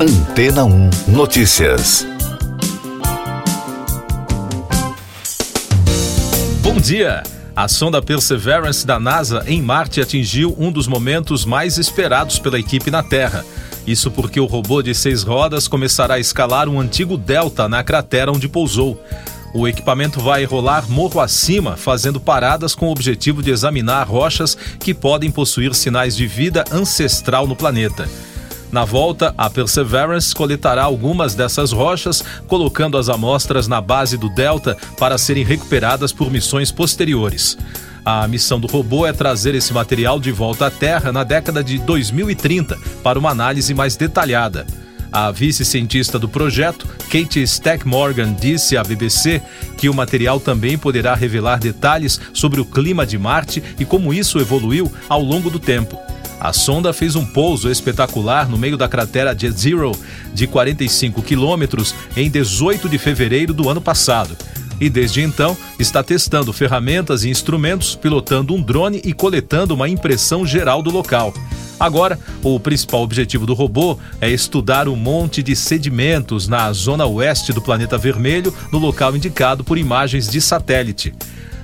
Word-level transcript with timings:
Antena 0.00 0.64
1 0.64 0.90
Notícias. 1.08 2.06
Bom 6.62 6.76
dia! 6.76 7.24
A 7.56 7.66
sonda 7.66 8.00
Perseverance 8.00 8.86
da 8.86 9.00
NASA 9.00 9.42
em 9.48 9.60
Marte 9.60 10.00
atingiu 10.00 10.54
um 10.56 10.70
dos 10.70 10.86
momentos 10.86 11.44
mais 11.44 11.78
esperados 11.78 12.38
pela 12.38 12.60
equipe 12.60 12.92
na 12.92 13.02
Terra. 13.02 13.44
Isso 13.84 14.08
porque 14.08 14.38
o 14.38 14.46
robô 14.46 14.82
de 14.82 14.94
seis 14.94 15.24
rodas 15.24 15.66
começará 15.66 16.14
a 16.14 16.20
escalar 16.20 16.68
um 16.68 16.78
antigo 16.78 17.16
delta 17.16 17.68
na 17.68 17.82
cratera 17.82 18.30
onde 18.30 18.48
pousou. 18.48 19.02
O 19.52 19.66
equipamento 19.66 20.20
vai 20.20 20.44
rolar 20.44 20.88
morro 20.88 21.20
acima, 21.20 21.76
fazendo 21.76 22.20
paradas 22.20 22.72
com 22.72 22.86
o 22.86 22.92
objetivo 22.92 23.42
de 23.42 23.50
examinar 23.50 24.06
rochas 24.06 24.56
que 24.78 24.94
podem 24.94 25.28
possuir 25.28 25.74
sinais 25.74 26.14
de 26.14 26.24
vida 26.24 26.64
ancestral 26.70 27.48
no 27.48 27.56
planeta. 27.56 28.08
Na 28.70 28.84
volta, 28.84 29.34
a 29.36 29.48
Perseverance 29.48 30.34
coletará 30.34 30.82
algumas 30.82 31.34
dessas 31.34 31.72
rochas, 31.72 32.22
colocando 32.46 32.98
as 32.98 33.08
amostras 33.08 33.66
na 33.66 33.80
base 33.80 34.18
do 34.18 34.28
Delta 34.28 34.76
para 34.98 35.16
serem 35.16 35.42
recuperadas 35.42 36.12
por 36.12 36.30
missões 36.30 36.70
posteriores. 36.70 37.56
A 38.04 38.28
missão 38.28 38.60
do 38.60 38.66
robô 38.66 39.06
é 39.06 39.12
trazer 39.12 39.54
esse 39.54 39.72
material 39.72 40.20
de 40.20 40.30
volta 40.32 40.66
à 40.66 40.70
Terra 40.70 41.12
na 41.12 41.24
década 41.24 41.64
de 41.64 41.78
2030 41.78 42.78
para 43.02 43.18
uma 43.18 43.30
análise 43.30 43.72
mais 43.72 43.96
detalhada. 43.96 44.66
A 45.10 45.30
vice-cientista 45.30 46.18
do 46.18 46.28
projeto, 46.28 46.86
Kate 47.10 47.40
Stack 47.42 47.86
Morgan, 47.88 48.34
disse 48.34 48.76
à 48.76 48.82
BBC 48.82 49.40
que 49.78 49.88
o 49.88 49.94
material 49.94 50.38
também 50.38 50.76
poderá 50.76 51.14
revelar 51.14 51.58
detalhes 51.58 52.20
sobre 52.34 52.60
o 52.60 52.64
clima 52.64 53.06
de 53.06 53.16
Marte 53.16 53.62
e 53.78 53.86
como 53.86 54.12
isso 54.12 54.38
evoluiu 54.38 54.92
ao 55.08 55.22
longo 55.22 55.48
do 55.48 55.58
tempo. 55.58 56.07
A 56.40 56.52
sonda 56.52 56.92
fez 56.92 57.16
um 57.16 57.26
pouso 57.26 57.70
espetacular 57.70 58.48
no 58.48 58.56
meio 58.56 58.76
da 58.76 58.88
cratera 58.88 59.36
Jet 59.36 59.58
Zero, 59.58 59.92
de 60.32 60.46
45 60.46 61.20
quilômetros, 61.22 61.94
em 62.16 62.30
18 62.30 62.88
de 62.88 62.98
fevereiro 62.98 63.52
do 63.52 63.68
ano 63.68 63.80
passado. 63.80 64.36
E 64.80 64.88
desde 64.88 65.20
então 65.20 65.56
está 65.78 66.02
testando 66.02 66.52
ferramentas 66.52 67.24
e 67.24 67.30
instrumentos, 67.30 67.96
pilotando 67.96 68.54
um 68.54 68.62
drone 68.62 69.00
e 69.04 69.12
coletando 69.12 69.74
uma 69.74 69.88
impressão 69.88 70.46
geral 70.46 70.80
do 70.80 70.90
local. 70.90 71.34
Agora, 71.80 72.18
o 72.42 72.58
principal 72.58 73.02
objetivo 73.02 73.46
do 73.46 73.54
robô 73.54 73.98
é 74.20 74.30
estudar 74.30 74.88
o 74.88 74.96
monte 74.96 75.42
de 75.42 75.54
sedimentos 75.54 76.48
na 76.48 76.72
zona 76.72 77.06
oeste 77.06 77.52
do 77.52 77.62
planeta 77.62 77.96
vermelho, 77.96 78.52
no 78.72 78.78
local 78.78 79.16
indicado 79.16 79.62
por 79.62 79.78
imagens 79.78 80.28
de 80.28 80.40
satélite. 80.40 81.14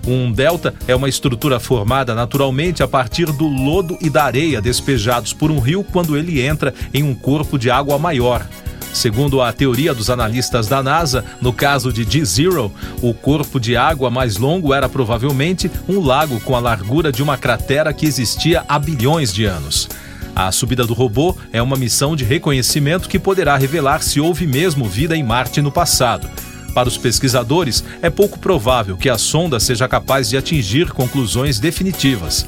Um 0.07 0.31
delta 0.31 0.75
é 0.87 0.95
uma 0.95 1.09
estrutura 1.09 1.59
formada 1.59 2.15
naturalmente 2.15 2.83
a 2.83 2.89
partir 2.89 3.27
do 3.33 3.47
lodo 3.47 3.97
e 4.01 4.11
da 4.11 4.25
areia 4.25 4.61
despejados 4.61 5.33
por 5.33 5.51
um 5.51 5.59
rio 5.59 5.83
quando 5.83 6.17
ele 6.17 6.43
entra 6.43 6.75
em 6.93 7.03
um 7.03 7.15
corpo 7.15 7.59
de 7.59 7.71
água 7.71 7.99
maior. 7.99 8.47
Segundo 8.93 9.41
a 9.41 9.53
teoria 9.53 9.93
dos 9.93 10.11
analistas 10.11 10.69
da 10.69 10.83
NASA, 10.83 11.25
no 11.41 11.53
caso 11.53 11.93
de 11.93 12.05
D-Zero, 12.05 12.71
o 13.03 13.13
corpo 13.13 13.59
de 13.59 13.77
água 13.77 14.09
mais 14.09 14.37
longo 14.37 14.73
era 14.73 14.89
provavelmente 14.89 15.71
um 15.89 16.01
lago 16.01 16.39
com 16.41 16.55
a 16.55 16.61
largura 16.61 17.11
de 17.11 17.23
uma 17.23 17.37
cratera 17.37 17.93
que 17.93 18.07
existia 18.07 18.63
há 18.69 18.79
bilhões 18.79 19.33
de 19.33 19.47
anos. 19.47 19.89
A 20.37 20.53
subida 20.53 20.87
do 20.87 20.95
robô 20.95 21.37
é 21.53 21.63
uma 21.63 21.77
missão 21.77 22.15
de 22.15 22.25
reconhecimento 22.25 23.09
que 23.09 23.19
poderá 23.19 23.57
revelar 23.57 24.03
se 24.03 24.21
houve 24.21 24.47
mesmo 24.47 24.85
vida 24.85 25.17
em 25.17 25.23
Marte 25.23 25.63
no 25.63 25.73
passado. 25.73 26.29
Para 26.75 26.89
os 26.89 26.99
pesquisadores, 26.99 27.85
é 28.03 28.11
pouco 28.11 28.39
provável 28.39 28.97
que 28.97 29.09
a 29.09 29.17
sonda 29.17 29.61
seja 29.61 29.87
capaz 29.87 30.29
de 30.29 30.37
atingir 30.37 30.91
conclusões 30.91 31.61
definitivas. 31.61 32.47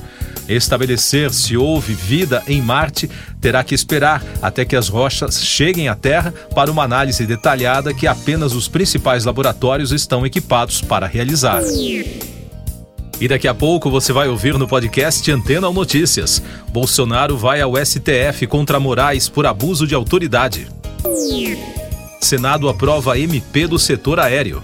Estabelecer 0.49 1.33
se 1.33 1.57
houve 1.57 1.93
vida 1.93 2.43
em 2.47 2.61
Marte 2.61 3.11
terá 3.41 3.65
que 3.65 3.75
esperar 3.75 4.23
até 4.41 4.65
que 4.65 4.77
as 4.77 4.89
rochas 4.89 5.45
cheguem 5.45 5.89
à 5.89 5.95
Terra 5.95 6.33
para 6.55 6.71
uma 6.71 6.85
análise 6.85 7.27
detalhada 7.27 7.93
que 7.93 8.07
apenas 8.07 8.53
os 8.53 8.69
principais 8.69 9.25
laboratórios 9.25 9.93
estão 9.93 10.25
equipados 10.25 10.81
para 10.81 11.07
realizar. 11.07 11.63
E 13.21 13.27
daqui 13.27 13.49
a 13.49 13.55
pouco 13.55 13.91
você 13.91 14.13
vai 14.13 14.29
ouvir 14.29 14.59
no 14.59 14.69
podcast 14.69 15.31
Antena 15.31 15.69
ou 15.69 15.75
Notícias. 15.75 16.43
Bolsonaro 16.69 17.37
vai 17.37 17.61
ao 17.61 17.73
STF 17.77 18.47
contra 18.47 18.79
Moraes 18.79 19.29
por 19.29 19.47
abuso 19.47 19.87
de 19.87 19.95
autoridade. 19.95 20.69
Senado 22.21 22.69
aprova 22.69 23.19
MP 23.19 23.67
do 23.67 23.79
setor 23.79 24.19
aéreo. 24.19 24.63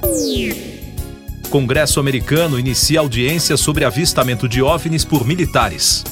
Congresso 1.50 2.00
americano 2.00 2.58
inicia 2.58 3.00
audiência 3.00 3.56
sobre 3.56 3.84
avistamento 3.84 4.48
de 4.48 4.62
OVNIs 4.62 5.04
por 5.04 5.26
militares. 5.26 6.02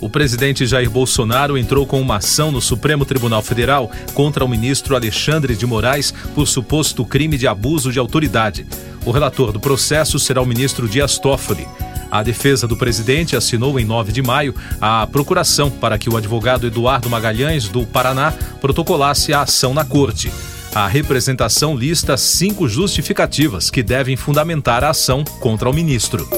O 0.00 0.08
presidente 0.08 0.66
Jair 0.66 0.90
Bolsonaro 0.90 1.58
entrou 1.58 1.86
com 1.86 2.00
uma 2.00 2.16
ação 2.16 2.50
no 2.50 2.60
Supremo 2.60 3.04
Tribunal 3.04 3.42
Federal 3.42 3.90
contra 4.14 4.42
o 4.44 4.48
ministro 4.48 4.96
Alexandre 4.96 5.54
de 5.54 5.66
Moraes 5.66 6.14
por 6.34 6.48
suposto 6.48 7.04
crime 7.04 7.36
de 7.36 7.46
abuso 7.46 7.92
de 7.92 7.98
autoridade. 7.98 8.66
O 9.04 9.10
relator 9.10 9.52
do 9.52 9.60
processo 9.60 10.18
será 10.18 10.40
o 10.40 10.46
ministro 10.46 10.88
Dias 10.88 11.18
Toffoli. 11.18 11.68
A 12.10 12.22
defesa 12.22 12.66
do 12.66 12.76
presidente 12.76 13.36
assinou 13.36 13.78
em 13.78 13.84
9 13.84 14.12
de 14.12 14.22
maio 14.22 14.54
a 14.80 15.06
procuração 15.06 15.70
para 15.70 15.98
que 15.98 16.10
o 16.10 16.16
advogado 16.16 16.66
Eduardo 16.66 17.08
Magalhães, 17.08 17.68
do 17.68 17.86
Paraná, 17.86 18.32
protocolasse 18.60 19.32
a 19.32 19.42
ação 19.42 19.72
na 19.72 19.84
corte. 19.84 20.32
A 20.74 20.86
representação 20.86 21.76
lista 21.76 22.16
cinco 22.16 22.68
justificativas 22.68 23.70
que 23.70 23.82
devem 23.82 24.16
fundamentar 24.16 24.84
a 24.84 24.90
ação 24.90 25.24
contra 25.40 25.68
o 25.68 25.72
ministro. 25.72 26.28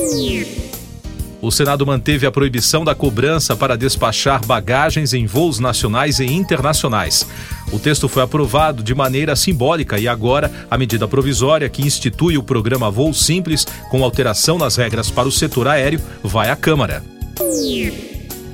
O 1.42 1.50
Senado 1.50 1.84
manteve 1.84 2.24
a 2.24 2.30
proibição 2.30 2.84
da 2.84 2.94
cobrança 2.94 3.56
para 3.56 3.76
despachar 3.76 4.46
bagagens 4.46 5.12
em 5.12 5.26
voos 5.26 5.58
nacionais 5.58 6.20
e 6.20 6.24
internacionais. 6.24 7.26
O 7.72 7.80
texto 7.80 8.08
foi 8.08 8.22
aprovado 8.22 8.80
de 8.80 8.94
maneira 8.94 9.34
simbólica 9.34 9.98
e 9.98 10.06
agora 10.06 10.52
a 10.70 10.78
medida 10.78 11.08
provisória 11.08 11.68
que 11.68 11.82
institui 11.82 12.38
o 12.38 12.44
programa 12.44 12.92
Voo 12.92 13.12
Simples, 13.12 13.66
com 13.90 14.04
alteração 14.04 14.56
nas 14.56 14.76
regras 14.76 15.10
para 15.10 15.26
o 15.26 15.32
setor 15.32 15.66
aéreo, 15.66 16.00
vai 16.22 16.48
à 16.48 16.54
Câmara. 16.54 17.02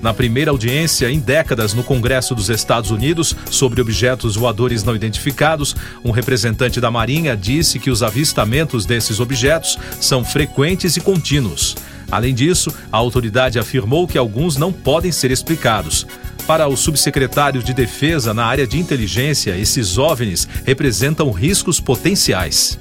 Na 0.00 0.14
primeira 0.14 0.50
audiência 0.50 1.10
em 1.10 1.18
décadas 1.18 1.74
no 1.74 1.84
Congresso 1.84 2.34
dos 2.34 2.48
Estados 2.48 2.90
Unidos 2.90 3.36
sobre 3.50 3.82
objetos 3.82 4.34
voadores 4.34 4.82
não 4.82 4.96
identificados, 4.96 5.76
um 6.02 6.10
representante 6.10 6.80
da 6.80 6.90
Marinha 6.90 7.36
disse 7.36 7.78
que 7.78 7.90
os 7.90 8.02
avistamentos 8.02 8.86
desses 8.86 9.20
objetos 9.20 9.76
são 10.00 10.24
frequentes 10.24 10.96
e 10.96 11.02
contínuos. 11.02 11.76
Além 12.10 12.34
disso, 12.34 12.72
a 12.90 12.96
autoridade 12.96 13.58
afirmou 13.58 14.06
que 14.06 14.18
alguns 14.18 14.56
não 14.56 14.72
podem 14.72 15.12
ser 15.12 15.30
explicados. 15.30 16.06
Para 16.46 16.66
o 16.66 16.76
subsecretário 16.76 17.62
de 17.62 17.74
Defesa 17.74 18.32
na 18.32 18.46
área 18.46 18.66
de 18.66 18.78
inteligência, 18.78 19.56
esses 19.56 19.98
OVNIs 19.98 20.48
representam 20.64 21.30
riscos 21.30 21.78
potenciais. 21.78 22.78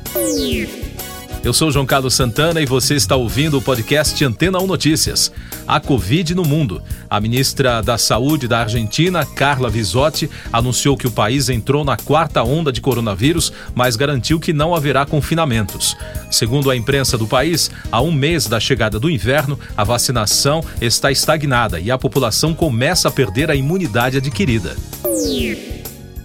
Eu 1.43 1.53
sou 1.53 1.71
João 1.71 1.85
Carlos 1.85 2.13
Santana 2.13 2.59
e 2.59 2.65
você 2.65 2.95
está 2.95 3.15
ouvindo 3.15 3.57
o 3.57 3.61
podcast 3.61 4.23
Antena 4.25 4.59
1 4.59 4.67
Notícias. 4.67 5.31
A 5.67 5.79
Covid 5.79 6.35
no 6.35 6.43
mundo. 6.43 6.81
A 7.09 7.21
ministra 7.21 7.81
da 7.81 7.97
Saúde 7.97 8.47
da 8.47 8.59
Argentina, 8.59 9.25
Carla 9.25 9.69
Visotti, 9.69 10.29
anunciou 10.51 10.97
que 10.97 11.07
o 11.07 11.11
país 11.11 11.47
entrou 11.47 11.85
na 11.85 11.95
quarta 11.95 12.43
onda 12.43 12.71
de 12.71 12.81
coronavírus, 12.81 13.53
mas 13.73 13.95
garantiu 13.95 14.39
que 14.39 14.51
não 14.51 14.75
haverá 14.75 15.05
confinamentos. 15.05 15.95
Segundo 16.29 16.69
a 16.69 16.75
imprensa 16.75 17.17
do 17.17 17.27
país, 17.27 17.71
há 17.91 18.01
um 18.01 18.11
mês 18.11 18.47
da 18.47 18.59
chegada 18.59 18.99
do 18.99 19.09
inverno, 19.09 19.59
a 19.75 19.83
vacinação 19.83 20.61
está 20.81 21.11
estagnada 21.11 21.79
e 21.79 21.91
a 21.91 21.97
população 21.97 22.53
começa 22.53 23.07
a 23.07 23.11
perder 23.11 23.49
a 23.49 23.55
imunidade 23.55 24.17
adquirida. 24.17 24.75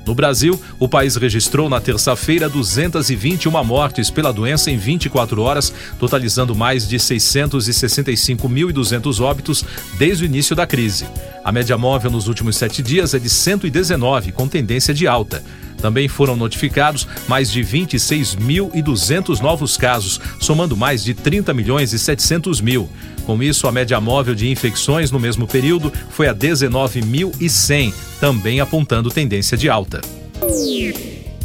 No 0.06 0.14
Brasil, 0.14 0.56
o 0.78 0.88
país 0.88 1.16
registrou 1.16 1.68
na 1.68 1.80
terça-feira 1.80 2.48
221 2.48 3.64
mortes 3.64 4.08
pela 4.10 4.32
doença 4.32 4.70
em 4.70 4.76
24 4.76 5.42
horas, 5.42 5.74
totalizando 5.98 6.54
mais 6.54 6.88
de 6.88 6.96
665.200 6.96 9.20
óbitos 9.20 9.64
desde 9.98 10.22
o 10.24 10.26
início 10.26 10.54
da 10.56 10.66
crise. 10.66 11.06
A 11.44 11.52
média 11.52 11.78
móvel 11.78 12.10
nos 12.10 12.28
últimos 12.28 12.56
sete 12.56 12.82
dias 12.82 13.14
é 13.14 13.18
de 13.18 13.30
119, 13.30 14.32
com 14.32 14.48
tendência 14.48 14.92
de 14.92 15.06
alta. 15.06 15.42
Também 15.82 16.06
foram 16.08 16.36
notificados 16.36 17.06
mais 17.28 17.50
de 17.50 17.60
26.200 17.60 19.40
novos 19.40 19.76
casos, 19.76 20.20
somando 20.40 20.76
mais 20.76 21.02
de 21.02 21.12
30 21.12 21.52
milhões 21.52 21.92
e 21.92 21.98
700 21.98 22.60
mil. 22.60 22.88
Com 23.26 23.42
isso, 23.42 23.66
a 23.66 23.72
média 23.72 24.00
móvel 24.00 24.34
de 24.34 24.48
infecções 24.48 25.10
no 25.10 25.18
mesmo 25.18 25.46
período 25.46 25.92
foi 26.10 26.28
a 26.28 26.34
19.100, 26.34 27.92
também 28.20 28.60
apontando 28.60 29.10
tendência 29.10 29.58
de 29.58 29.68
alta. 29.68 30.00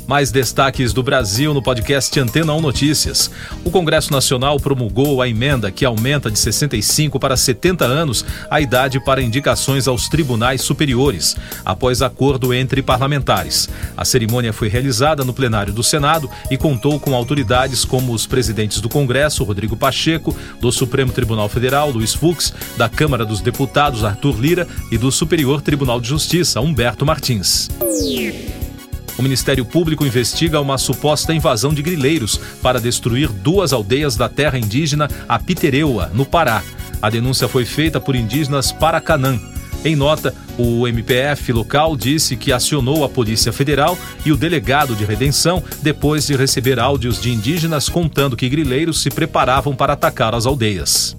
Mais 0.08 0.32
destaques 0.32 0.94
do 0.94 1.04
Brasil 1.04 1.54
no 1.54 1.62
podcast 1.62 2.18
Antena 2.18 2.54
1 2.54 2.62
Notícias. 2.62 3.30
O 3.66 3.70
Congresso 3.70 4.10
Nacional 4.10 4.58
promulgou 4.58 5.22
a 5.22 5.28
emenda 5.28 5.70
que 5.70 5.84
aumenta 5.84 6.32
de 6.32 6.40
65 6.40 7.20
para 7.20 7.36
70 7.36 7.84
anos 7.84 8.24
a 8.50 8.62
idade 8.62 9.04
para 9.04 9.22
indicações 9.22 9.86
aos 9.86 10.08
tribunais 10.08 10.62
superiores, 10.62 11.36
após 11.66 12.02
acordo 12.02 12.54
entre 12.54 12.82
parlamentares. 12.82 13.68
A 13.98 14.06
cerimônia 14.06 14.54
foi 14.54 14.70
realizada 14.70 15.26
no 15.26 15.34
plenário 15.34 15.74
do 15.74 15.84
Senado 15.84 16.30
e 16.50 16.58
contou 16.58 16.98
com 17.02 17.14
autoridades 17.14 17.84
como 17.84 18.14
os 18.14 18.26
presidentes 18.26 18.80
do 18.80 18.88
Congresso, 18.88 19.44
Rodrigo 19.44 19.76
Pacheco, 19.76 20.34
do 20.62 20.72
Supremo 20.72 21.12
Tribunal 21.12 21.50
Federal, 21.50 21.92
Luiz 21.92 22.14
Fux, 22.14 22.54
da 22.78 22.88
Câmara 22.88 23.26
dos 23.26 23.42
Deputados, 23.42 24.06
Arthur 24.06 24.40
Lira, 24.40 24.68
e 24.90 24.98
do 24.98 25.12
Superior 25.12 25.62
Tribunal 25.62 26.00
de 26.00 26.08
Justiça, 26.08 26.62
Humberto 26.62 27.06
Martins. 27.06 27.68
O 29.18 29.24
Ministério 29.24 29.66
Público 29.66 30.06
investiga 30.06 30.62
uma 30.62 30.78
suposta 30.78 31.34
invasão 31.34 31.74
de 31.74 31.82
grileiros 31.82 32.40
para 32.62 32.80
destruir 32.80 33.30
duas 33.30 33.74
aldeias 33.74 34.16
da 34.16 34.30
terra 34.30 34.60
indígena 34.60 35.10
Apitereua, 35.28 36.12
no 36.14 36.26
Pará. 36.26 36.64
A 37.02 37.10
denúncia 37.10 37.48
foi 37.48 37.66
feita 37.66 38.00
por 38.00 38.16
indígenas 38.16 38.72
Paracanã. 38.72 39.40
Em 39.84 39.96
nota, 39.96 40.34
o 40.58 40.88
MPF 40.88 41.54
local 41.54 41.96
disse 41.96 42.36
que 42.36 42.52
acionou 42.52 43.04
a 43.04 43.10
Polícia 43.10 43.54
Federal 43.54 43.98
e 44.26 44.32
o 44.32 44.38
delegado 44.38 44.96
de 44.96 45.06
redenção 45.06 45.64
depois 45.82 46.28
de 46.28 46.36
receber 46.36 46.80
áudios 46.80 47.22
de 47.22 47.32
indígenas 47.32 47.88
contando 47.88 48.36
que 48.36 48.50
grileiros 48.50 49.02
se 49.02 49.10
preparavam 49.10 49.76
para 49.76 49.94
atacar 49.94 50.36
as 50.36 50.46
aldeias. 50.46 51.16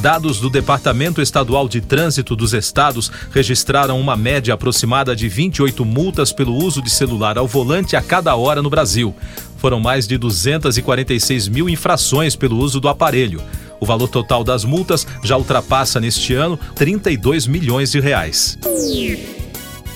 Dados 0.00 0.40
do 0.40 0.48
Departamento 0.48 1.20
Estadual 1.20 1.68
de 1.68 1.82
Trânsito 1.82 2.34
dos 2.34 2.54
Estados 2.54 3.12
registraram 3.30 4.00
uma 4.00 4.16
média 4.16 4.54
aproximada 4.54 5.14
de 5.14 5.28
28 5.28 5.84
multas 5.84 6.32
pelo 6.32 6.54
uso 6.54 6.80
de 6.80 6.88
celular 6.88 7.36
ao 7.36 7.46
volante 7.46 7.96
a 7.96 8.00
cada 8.00 8.34
hora 8.34 8.62
no 8.62 8.70
Brasil. 8.70 9.14
Foram 9.58 9.78
mais 9.78 10.08
de 10.08 10.16
246 10.16 11.48
mil 11.48 11.68
infrações 11.68 12.34
pelo 12.34 12.56
uso 12.56 12.80
do 12.80 12.88
aparelho. 12.88 13.42
O 13.78 13.84
valor 13.84 14.08
total 14.08 14.42
das 14.42 14.64
multas 14.64 15.06
já 15.22 15.36
ultrapassa 15.36 16.00
neste 16.00 16.32
ano 16.32 16.58
32 16.76 17.46
milhões 17.46 17.90
de 17.90 18.00
reais. 18.00 18.58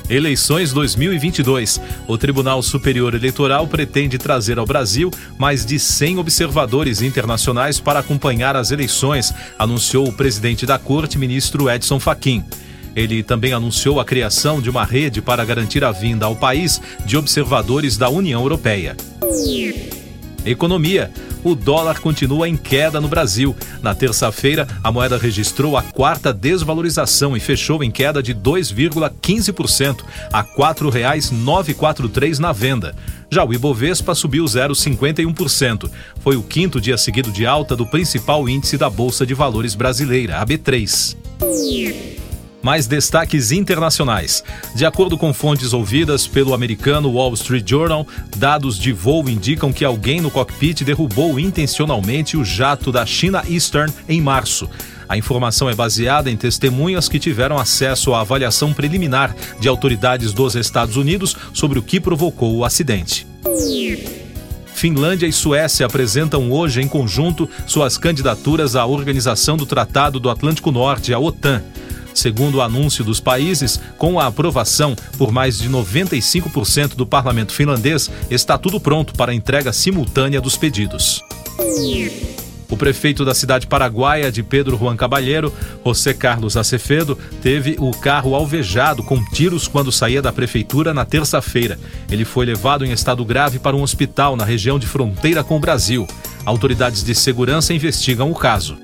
Eleições 0.08 0.72
2022. 0.72 1.80
O 2.06 2.18
Tribunal 2.18 2.62
Superior 2.62 3.14
Eleitoral 3.14 3.66
pretende 3.66 4.18
trazer 4.18 4.58
ao 4.58 4.66
Brasil 4.66 5.10
mais 5.38 5.64
de 5.64 5.78
100 5.78 6.18
observadores 6.18 7.00
internacionais 7.00 7.80
para 7.80 8.00
acompanhar 8.00 8.54
as 8.54 8.70
eleições, 8.70 9.32
anunciou 9.58 10.06
o 10.06 10.12
presidente 10.12 10.66
da 10.66 10.78
Corte, 10.78 11.18
ministro 11.18 11.70
Edson 11.70 11.98
Fachin. 11.98 12.44
Ele 12.94 13.22
também 13.22 13.52
anunciou 13.52 13.98
a 13.98 14.04
criação 14.04 14.60
de 14.60 14.70
uma 14.70 14.84
rede 14.84 15.20
para 15.22 15.44
garantir 15.44 15.82
a 15.82 15.90
vinda 15.90 16.26
ao 16.26 16.36
país 16.36 16.80
de 17.04 17.16
observadores 17.16 17.96
da 17.96 18.08
União 18.08 18.42
Europeia. 18.42 18.96
Economia. 20.44 21.11
O 21.43 21.55
dólar 21.55 22.00
continua 22.00 22.49
em 22.49 22.56
queda 22.56 23.00
no 23.00 23.08
Brasil. 23.08 23.55
Na 23.82 23.94
terça-feira, 23.94 24.67
a 24.82 24.91
moeda 24.91 25.19
registrou 25.19 25.76
a 25.76 25.82
quarta 25.82 26.32
desvalorização 26.32 27.37
e 27.37 27.41
fechou 27.41 27.85
em 27.85 27.91
queda 27.91 28.23
de 28.23 28.35
2,15% 28.35 30.05
a 30.32 30.41
R$ 30.41 30.49
4,943 30.56 32.38
na 32.38 32.52
venda. 32.52 32.94
Já 33.31 33.44
o 33.44 33.52
Ibovespa 33.52 34.14
subiu 34.14 34.44
0,51%. 34.44 35.91
Foi 36.20 36.37
o 36.37 36.43
quinto 36.43 36.81
dia 36.81 36.97
seguido 36.97 37.31
de 37.31 37.44
alta 37.44 37.76
do 37.76 37.87
principal 37.87 38.49
índice 38.49 38.79
da 38.79 38.88
Bolsa 38.88 39.26
de 39.26 39.35
Valores 39.35 39.75
brasileira, 39.75 40.38
a 40.38 40.47
B3 40.47 41.17
mais 42.64 42.87
destaques 42.87 43.52
internacionais. 43.52 44.43
De 44.75 44.87
acordo 44.87 45.19
com 45.19 45.34
fontes 45.34 45.75
ouvidas 45.75 46.26
pelo 46.26 46.55
americano 46.55 47.11
Wall 47.11 47.34
Street 47.34 47.69
Journal, 47.69 48.06
dados 48.38 48.78
de 48.78 48.90
voo 48.90 49.28
indicam 49.28 49.70
que 49.70 49.84
alguém 49.84 50.22
no 50.22 50.31
cockpit 50.31 50.82
derrubou 50.82 51.38
intencionalmente 51.38 52.38
o 52.38 52.44
jato 52.44 52.90
da 52.90 53.05
China 53.05 53.44
Eastern 53.46 53.93
em 54.08 54.19
março. 54.19 54.66
A 55.06 55.19
informação 55.19 55.69
é 55.69 55.75
baseada 55.75 56.31
em 56.31 56.37
testemunhas 56.38 57.06
que 57.06 57.19
tiveram 57.19 57.58
acesso 57.58 58.14
à 58.14 58.22
avaliação 58.22 58.72
preliminar 58.72 59.37
de 59.61 59.69
autoridades 59.69 60.32
dos 60.32 60.55
Estados 60.55 60.96
Unidos 60.96 61.37
sobre 61.52 61.78
o 61.78 61.82
que 61.82 62.00
provocou 62.00 62.56
o 62.56 62.64
acidente. 62.64 63.26
Finlândia 64.75 65.26
e 65.26 65.32
Suécia 65.32 65.84
apresentam 65.87 66.50
hoje 66.50 66.81
em 66.81 66.88
conjunto 66.88 67.49
suas 67.66 67.99
candidaturas 67.99 68.75
à 68.75 68.87
Organização 68.87 69.56
do 69.56 69.66
Tratado 69.66 70.19
do 70.19 70.31
Atlântico 70.31 70.72
Norte, 70.72 71.12
a 71.12 71.19
OTAN. 71.19 71.62
Segundo 72.14 72.56
o 72.56 72.62
anúncio 72.62 73.05
dos 73.05 73.20
países, 73.20 73.81
com 73.99 74.20
a 74.20 74.26
aprovação 74.26 74.94
por 75.19 75.32
mais 75.32 75.58
de 75.58 75.69
95% 75.69 76.94
do 76.94 77.05
parlamento 77.05 77.52
finlandês, 77.52 78.11
está 78.31 78.56
tudo 78.56 78.81
pronto 78.81 79.12
para 79.14 79.32
a 79.32 79.34
entrega 79.34 79.72
simultânea 79.72 80.40
dos 80.40 80.56
pedidos. 80.56 81.20
O 82.70 82.76
prefeito 82.76 83.25
da 83.25 83.34
cidade 83.34 83.66
paraguaia 83.66 84.32
de 84.32 84.43
Pedro 84.43 84.76
Juan 84.76 84.96
Cabalheiro, 84.96 85.52
José 85.84 86.14
Carlos 86.14 86.56
Acevedo, 86.56 87.19
teve 87.43 87.76
o 87.78 87.90
carro 87.90 88.34
alvejado 88.34 89.02
com 89.02 89.22
tiros 89.31 89.69
quando 89.69 89.93
saía 89.93 90.22
da 90.22 90.32
prefeitura 90.32 90.94
na 90.94 91.05
terça-feira. 91.05 91.78
Ele 92.11 92.25
foi 92.25 92.46
levado 92.46 92.84
em 92.84 92.90
estado 92.90 93.25
grave 93.25 93.58
para 93.58 93.76
um 93.76 93.82
hospital 93.82 94.34
na 94.34 94.44
região 94.44 94.78
de 94.78 94.87
fronteira 94.87 95.44
com 95.44 95.56
o 95.56 95.61
Brasil. 95.61 96.06
Autoridades 96.44 97.05
de 97.05 97.14
segurança 97.14 97.72
investigam 97.75 98.31
o 98.31 98.34
caso. 98.34 98.76